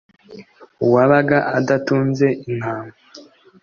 uwabaga 0.85 1.37
adatunze 1.57 2.27
intama, 2.49 2.93